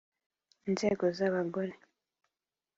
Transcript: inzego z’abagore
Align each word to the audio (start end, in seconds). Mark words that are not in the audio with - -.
inzego 0.67 1.05
z’abagore 1.17 1.73